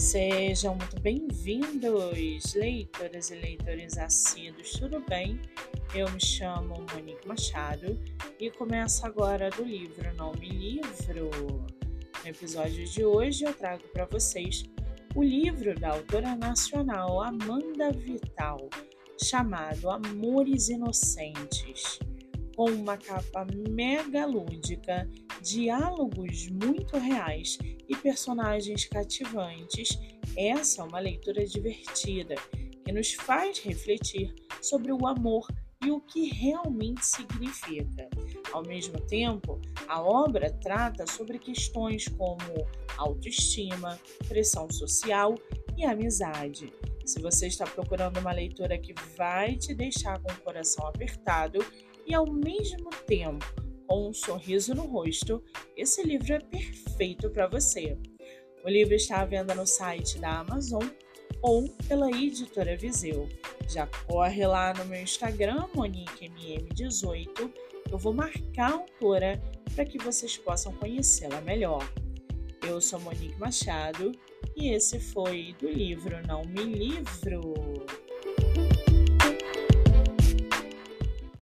Sejam 0.00 0.76
muito 0.76 0.98
bem-vindos, 0.98 2.54
leitoras 2.54 3.30
e 3.30 3.34
leitores 3.34 3.98
assíduos, 3.98 4.70
tudo 4.70 5.04
bem? 5.06 5.38
Eu 5.94 6.10
me 6.10 6.18
chamo 6.18 6.86
Monique 6.90 7.28
Machado 7.28 8.02
e 8.40 8.50
começo 8.50 9.04
agora 9.04 9.50
do 9.50 9.62
livro 9.62 10.10
Não 10.16 10.32
Me 10.32 10.48
Livro. 10.48 11.30
No 12.24 12.26
episódio 12.26 12.86
de 12.86 13.04
hoje 13.04 13.44
eu 13.44 13.52
trago 13.52 13.86
para 13.92 14.06
vocês 14.06 14.64
o 15.14 15.22
livro 15.22 15.78
da 15.78 15.90
autora 15.90 16.34
nacional 16.34 17.22
Amanda 17.22 17.92
Vital, 17.92 18.70
chamado 19.22 19.90
Amores 19.90 20.70
Inocentes 20.70 22.00
com 22.60 22.70
uma 22.72 22.98
capa 22.98 23.46
mega 23.70 24.26
lúdica, 24.26 25.08
diálogos 25.42 26.48
muito 26.48 26.96
reais 26.96 27.58
e 27.88 27.96
personagens 27.96 28.84
cativantes, 28.84 29.98
essa 30.36 30.82
é 30.82 30.84
uma 30.84 31.00
leitura 31.00 31.44
divertida 31.44 32.34
que 32.84 32.92
nos 32.92 33.14
faz 33.14 33.58
refletir 33.58 34.34
sobre 34.60 34.92
o 34.92 35.06
amor 35.06 35.46
e 35.84 35.90
o 35.90 36.00
que 36.00 36.28
realmente 36.28 37.04
significa. 37.04 38.08
Ao 38.52 38.62
mesmo 38.62 39.00
tempo, 39.00 39.60
a 39.88 40.02
obra 40.02 40.50
trata 40.50 41.06
sobre 41.06 41.38
questões 41.38 42.06
como 42.08 42.66
autoestima, 42.98 43.98
pressão 44.28 44.70
social 44.70 45.34
e 45.76 45.84
amizade. 45.84 46.72
Se 47.06 47.20
você 47.20 47.46
está 47.46 47.64
procurando 47.64 48.20
uma 48.20 48.32
leitura 48.32 48.78
que 48.78 48.94
vai 49.16 49.56
te 49.56 49.74
deixar 49.74 50.20
com 50.20 50.30
o 50.30 50.40
coração 50.42 50.86
apertado 50.86 51.58
e 52.06 52.14
ao 52.14 52.30
mesmo 52.30 52.90
tempo 53.06 53.59
com 53.90 54.08
um 54.08 54.12
sorriso 54.12 54.72
no 54.72 54.86
rosto, 54.86 55.42
esse 55.76 56.00
livro 56.04 56.32
é 56.32 56.38
perfeito 56.38 57.28
para 57.28 57.48
você. 57.48 57.98
O 58.64 58.68
livro 58.68 58.94
está 58.94 59.20
à 59.20 59.24
venda 59.24 59.52
no 59.52 59.66
site 59.66 60.16
da 60.20 60.38
Amazon 60.38 60.84
ou 61.42 61.68
pela 61.88 62.08
editora 62.08 62.76
Viseu. 62.76 63.28
Já 63.68 63.88
corre 64.06 64.46
lá 64.46 64.72
no 64.74 64.84
meu 64.84 65.02
Instagram, 65.02 65.66
MoniqueMM18, 65.74 67.52
eu 67.90 67.98
vou 67.98 68.14
marcar 68.14 68.70
a 68.70 68.74
autora 68.74 69.42
para 69.74 69.84
que 69.84 69.98
vocês 69.98 70.36
possam 70.36 70.72
conhecê-la 70.74 71.40
melhor. 71.40 71.82
Eu 72.62 72.80
sou 72.80 73.00
Monique 73.00 73.40
Machado 73.40 74.12
e 74.56 74.68
esse 74.68 75.00
foi 75.00 75.56
do 75.58 75.68
livro 75.68 76.24
Não 76.28 76.44
Me 76.44 76.62
Livro. 76.62 77.54